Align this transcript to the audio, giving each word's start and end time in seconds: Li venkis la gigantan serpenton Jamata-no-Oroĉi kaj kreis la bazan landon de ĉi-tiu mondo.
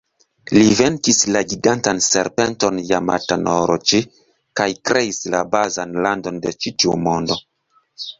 Li 0.57 0.61
venkis 0.77 1.17
la 1.33 1.41
gigantan 1.49 1.99
serpenton 2.05 2.79
Jamata-no-Oroĉi 2.91 3.99
kaj 4.61 4.67
kreis 4.91 5.21
la 5.35 5.43
bazan 5.53 5.93
landon 6.07 6.41
de 6.47 6.55
ĉi-tiu 6.65 6.97
mondo. 7.05 7.39